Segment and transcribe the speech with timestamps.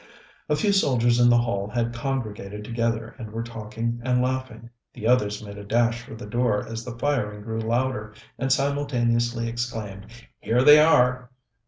[0.49, 4.71] A few soldiers in the hall had congregated together, and were talking and laughing.
[4.95, 9.47] The others made a dash for the door as the firing grew louder, and simultaneously
[9.47, 10.07] exclaimed:
[10.39, 11.29] "Here they are!"